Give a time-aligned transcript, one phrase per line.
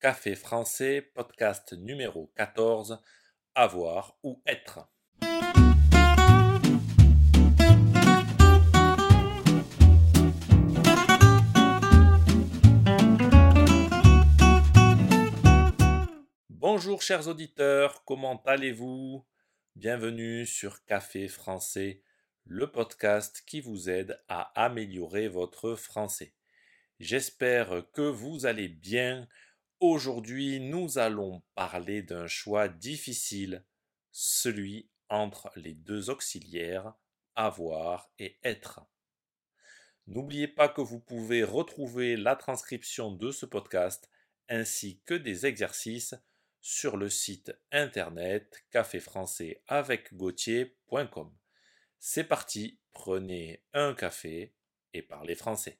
[0.00, 3.02] Café français, podcast numéro 14,
[3.54, 4.88] avoir ou être.
[16.48, 19.26] Bonjour chers auditeurs, comment allez-vous?
[19.76, 22.00] Bienvenue sur Café français,
[22.46, 26.32] le podcast qui vous aide à améliorer votre français.
[27.00, 29.28] J'espère que vous allez bien.
[29.80, 33.64] Aujourd'hui, nous allons parler d'un choix difficile,
[34.12, 36.92] celui entre les deux auxiliaires
[37.34, 38.82] avoir et être.
[40.06, 44.10] N'oubliez pas que vous pouvez retrouver la transcription de ce podcast
[44.50, 46.14] ainsi que des exercices
[46.60, 49.62] sur le site internet caféfrançais
[51.98, 54.54] C'est parti, prenez un café
[54.92, 55.78] et parlez français.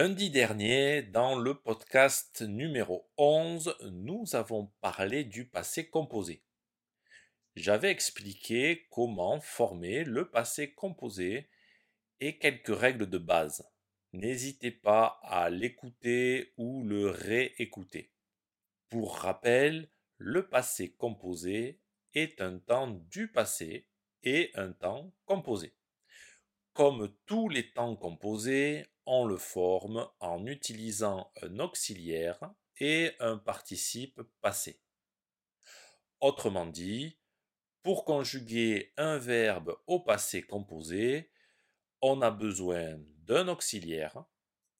[0.00, 6.42] Lundi dernier, dans le podcast numéro 11, nous avons parlé du passé composé.
[7.54, 11.50] J'avais expliqué comment former le passé composé
[12.18, 13.68] et quelques règles de base.
[14.14, 18.10] N'hésitez pas à l'écouter ou le réécouter.
[18.88, 21.78] Pour rappel, le passé composé
[22.14, 23.86] est un temps du passé
[24.22, 25.74] et un temps composé.
[26.80, 32.40] Comme tous les temps composés, on le forme en utilisant un auxiliaire
[32.78, 34.80] et un participe passé.
[36.22, 37.18] Autrement dit,
[37.82, 41.30] pour conjuguer un verbe au passé composé,
[42.00, 44.24] on a besoin d'un auxiliaire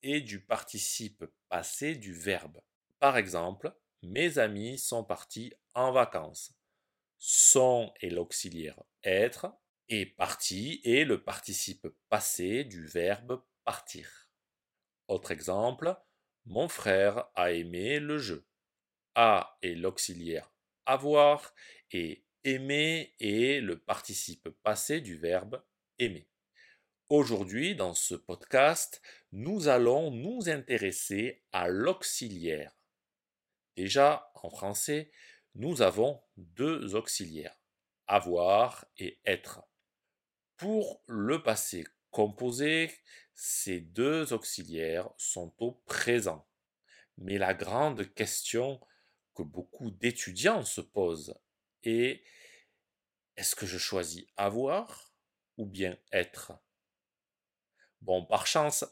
[0.03, 2.63] et du participe passé du verbe.
[2.99, 6.55] Par exemple, mes amis sont partis en vacances.
[7.19, 9.53] Sont est l'auxiliaire être
[9.91, 14.31] et parti est le participe passé du verbe partir.
[15.09, 15.95] Autre exemple,
[16.47, 18.47] mon frère a aimé le jeu.
[19.15, 20.51] A est l'auxiliaire
[20.91, 21.55] avoir
[21.93, 25.63] et aimer est le participe passé du verbe
[26.01, 26.29] aimer.
[27.09, 29.01] Aujourd'hui, dans ce podcast,
[29.31, 32.77] nous allons nous intéresser à l'auxiliaire.
[33.77, 35.13] Déjà, en français,
[35.55, 37.57] nous avons deux auxiliaires,
[38.09, 39.70] avoir et être.
[40.61, 42.95] Pour le passé composé,
[43.35, 46.47] ces deux auxiliaires sont au présent.
[47.17, 48.79] Mais la grande question
[49.35, 51.35] que beaucoup d'étudiants se posent
[51.83, 52.23] est
[53.39, 55.15] est-ce que je choisis avoir
[55.57, 56.53] ou bien être?
[58.03, 58.85] Bon, par chance,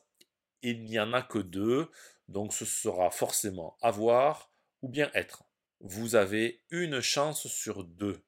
[0.62, 1.90] il n'y en a que deux,
[2.28, 5.44] donc ce sera forcément avoir ou bien être.
[5.80, 8.24] Vous avez une chance sur deux.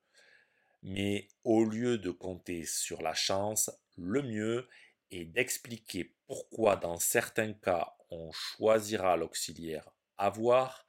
[0.82, 4.68] Mais au lieu de compter sur la chance, le mieux
[5.10, 10.86] et d'expliquer pourquoi dans certains cas on choisira l'auxiliaire avoir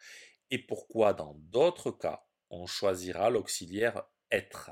[0.50, 4.72] et pourquoi dans d'autres cas on choisira l'auxiliaire être.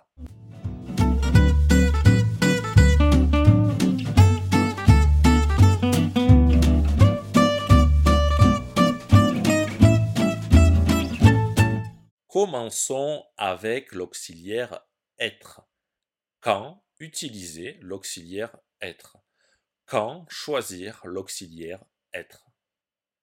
[12.27, 14.85] Commençons avec l'auxiliaire
[15.19, 15.61] être.
[16.39, 19.17] Quand utiliser l'auxiliaire être
[19.89, 22.45] quand choisir l'auxiliaire être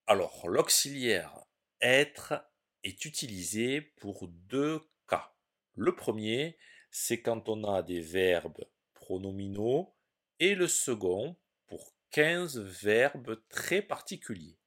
[0.09, 1.45] Alors, l'auxiliaire
[1.81, 2.45] être
[2.83, 5.33] est utilisé pour deux cas.
[5.77, 6.59] Le premier,
[6.91, 8.65] c'est quand on a des verbes
[8.95, 9.95] pronominaux
[10.41, 11.37] et le second
[11.69, 14.59] pour 15 verbes très particuliers.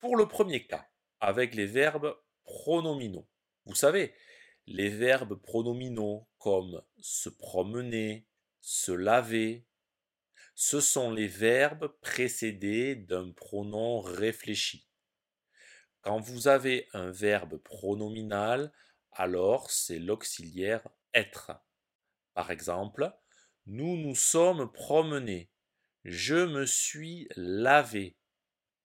[0.00, 0.88] Pour le premier cas,
[1.20, 3.28] avec les verbes pronominaux,
[3.64, 4.12] vous savez,
[4.66, 8.26] les verbes pronominaux comme se promener,
[8.60, 9.64] se laver,
[10.54, 14.88] ce sont les verbes précédés d'un pronom réfléchi.
[16.00, 18.72] Quand vous avez un verbe pronominal,
[19.12, 21.52] alors c'est l'auxiliaire être.
[22.34, 23.12] Par exemple,
[23.66, 25.50] nous nous sommes promenés.
[26.04, 28.16] Je me suis lavé.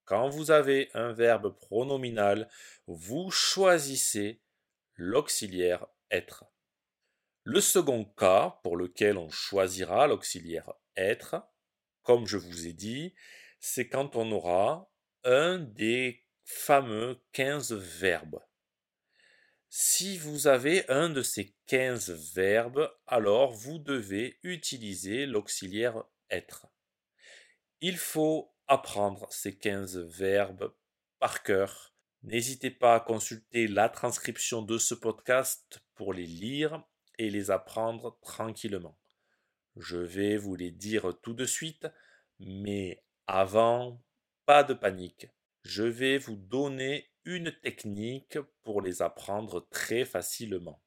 [0.06, 2.50] Quand vous avez un verbe pronominal,
[2.88, 4.41] vous choisissez
[5.01, 6.45] l'auxiliaire être.
[7.44, 11.44] Le second cas pour lequel on choisira l'auxiliaire être,
[12.03, 13.15] comme je vous ai dit,
[13.59, 14.92] c'est quand on aura
[15.24, 18.44] un des fameux 15 verbes.
[19.69, 26.68] Si vous avez un de ces 15 verbes, alors vous devez utiliser l'auxiliaire être.
[27.80, 30.71] Il faut apprendre ces 15 verbes
[31.18, 31.90] par cœur.
[32.23, 36.83] N'hésitez pas à consulter la transcription de ce podcast pour les lire
[37.18, 38.95] et les apprendre tranquillement.
[39.75, 41.88] Je vais vous les dire tout de suite,
[42.39, 44.03] mais avant,
[44.45, 45.27] pas de panique.
[45.63, 50.83] Je vais vous donner une technique pour les apprendre très facilement.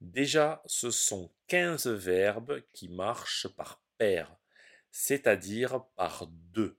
[0.00, 4.36] Déjà, ce sont 15 verbes qui marchent par paire,
[4.92, 6.78] c'est-à-dire par deux.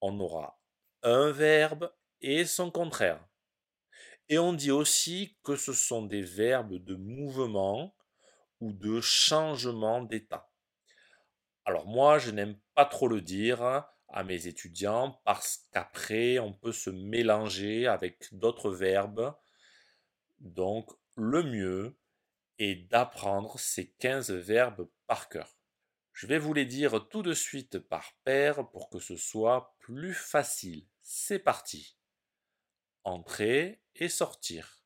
[0.00, 0.60] On aura
[1.02, 3.24] un verbe et son contraire.
[4.28, 7.94] Et on dit aussi que ce sont des verbes de mouvement
[8.60, 10.50] ou de changement d'état.
[11.64, 16.72] Alors moi, je n'aime pas trop le dire à mes étudiants parce qu'après, on peut
[16.72, 19.34] se mélanger avec d'autres verbes.
[20.40, 21.96] Donc, le mieux
[22.58, 25.56] est d'apprendre ces 15 verbes par cœur.
[26.12, 30.14] Je vais vous les dire tout de suite par paire pour que ce soit plus
[30.14, 30.86] facile.
[31.02, 31.97] C'est parti.
[33.08, 34.84] Entrer et sortir.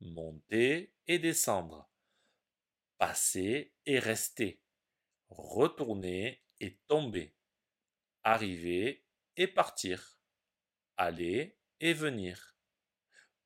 [0.00, 1.88] Monter et descendre.
[2.98, 4.60] Passer et rester.
[5.28, 7.36] Retourner et tomber.
[8.24, 9.06] Arriver
[9.36, 10.18] et partir.
[10.96, 12.56] Aller et venir.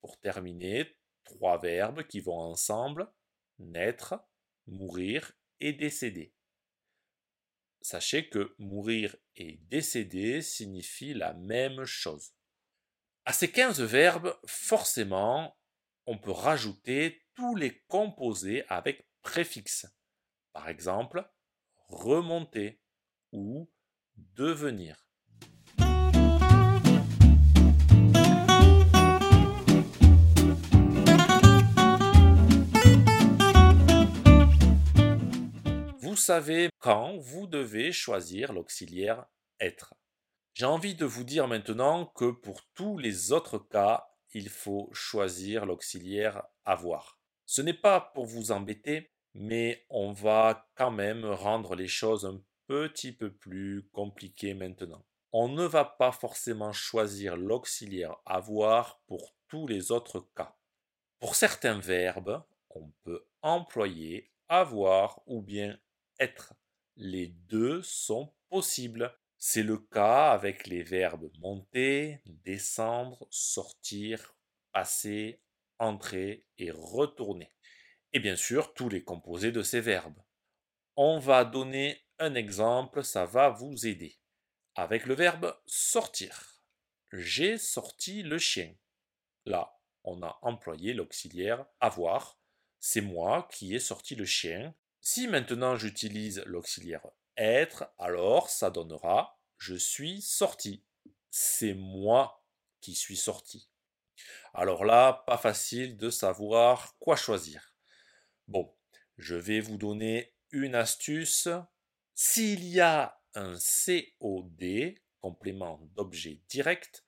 [0.00, 3.12] Pour terminer, trois verbes qui vont ensemble
[3.58, 4.14] naître,
[4.66, 6.32] mourir et décéder.
[7.82, 12.37] Sachez que mourir et décéder signifient la même chose.
[13.28, 15.54] À ces 15 verbes, forcément,
[16.06, 19.86] on peut rajouter tous les composés avec préfixe.
[20.54, 21.30] Par exemple,
[21.88, 22.80] remonter
[23.32, 23.70] ou
[24.16, 25.06] devenir.
[36.00, 39.26] Vous savez quand vous devez choisir l'auxiliaire
[39.60, 39.97] être.
[40.58, 45.64] J'ai envie de vous dire maintenant que pour tous les autres cas, il faut choisir
[45.66, 47.20] l'auxiliaire avoir.
[47.46, 52.42] Ce n'est pas pour vous embêter, mais on va quand même rendre les choses un
[52.66, 55.06] petit peu plus compliquées maintenant.
[55.30, 60.56] On ne va pas forcément choisir l'auxiliaire avoir pour tous les autres cas.
[61.20, 65.78] Pour certains verbes, on peut employer avoir ou bien
[66.18, 66.52] être.
[66.96, 69.16] Les deux sont possibles.
[69.40, 74.34] C'est le cas avec les verbes monter, descendre, sortir,
[74.72, 75.40] passer,
[75.78, 77.52] entrer et retourner.
[78.12, 80.20] Et bien sûr, tous les composés de ces verbes.
[80.96, 84.18] On va donner un exemple, ça va vous aider.
[84.74, 86.64] Avec le verbe sortir.
[87.12, 88.74] J'ai sorti le chien.
[89.46, 92.40] Là, on a employé l'auxiliaire avoir.
[92.80, 94.74] C'est moi qui ai sorti le chien.
[95.00, 97.06] Si maintenant j'utilise l'auxiliaire
[97.38, 100.84] être, alors ça donnera je suis sorti.
[101.30, 102.44] C'est moi
[102.80, 103.68] qui suis sorti.
[104.54, 107.74] Alors là, pas facile de savoir quoi choisir.
[108.46, 108.74] Bon,
[109.16, 111.48] je vais vous donner une astuce.
[112.14, 117.04] S'il y a un COD, complément d'objet direct,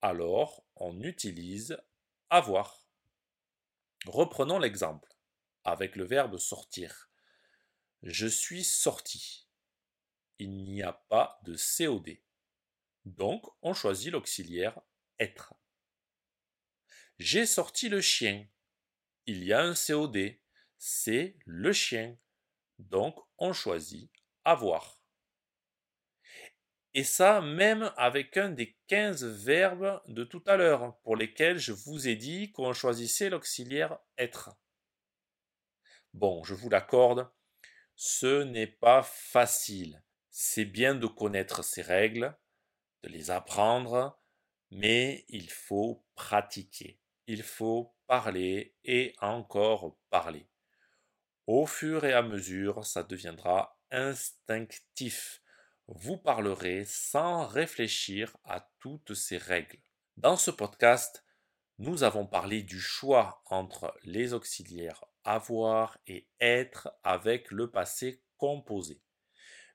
[0.00, 1.76] alors on utilise
[2.30, 2.86] avoir.
[4.06, 5.12] Reprenons l'exemple
[5.64, 7.10] avec le verbe sortir.
[8.02, 9.49] Je suis sorti
[10.40, 12.16] il n'y a pas de COD.
[13.04, 14.80] Donc, on choisit l'auxiliaire
[15.18, 15.54] être.
[17.18, 18.48] J'ai sorti le chien.
[19.26, 20.34] Il y a un COD.
[20.78, 22.16] C'est le chien.
[22.78, 24.10] Donc, on choisit
[24.44, 24.98] avoir.
[26.94, 31.72] Et ça, même avec un des 15 verbes de tout à l'heure, pour lesquels je
[31.72, 34.56] vous ai dit qu'on choisissait l'auxiliaire être.
[36.14, 37.30] Bon, je vous l'accorde,
[37.94, 42.36] ce n'est pas facile c'est bien de connaître ces règles,
[43.02, 44.18] de les apprendre,
[44.70, 47.00] mais il faut pratiquer.
[47.26, 50.48] Il faut parler et encore parler.
[51.46, 55.42] Au fur et à mesure, ça deviendra instinctif.
[55.86, 59.80] Vous parlerez sans réfléchir à toutes ces règles.
[60.16, 61.24] Dans ce podcast,
[61.78, 69.00] nous avons parlé du choix entre les auxiliaires avoir et être avec le passé composé.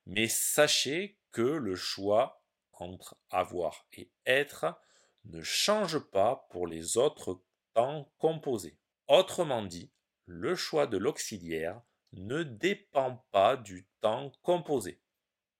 [0.05, 2.43] Mais sachez que le choix
[2.74, 4.79] entre avoir et être
[5.25, 7.41] ne change pas pour les autres
[7.74, 8.77] temps composés.
[9.07, 9.91] Autrement dit,
[10.25, 11.81] le choix de l'auxiliaire
[12.13, 15.01] ne dépend pas du temps composé.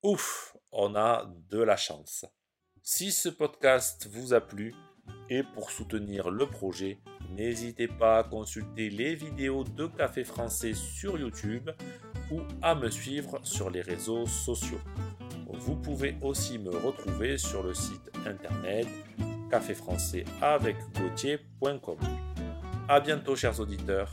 [0.04, 2.26] Ouf, on a de la chance.
[2.82, 4.76] Si ce podcast vous a plu
[5.30, 7.00] et pour soutenir le projet,
[7.32, 11.70] n'hésitez pas à consulter les vidéos de Café Français sur YouTube
[12.32, 14.80] ou à me suivre sur les réseaux sociaux.
[15.48, 18.88] Vous pouvez aussi me retrouver sur le site internet
[19.50, 20.76] caféfrançais avec
[22.88, 24.12] A bientôt chers auditeurs.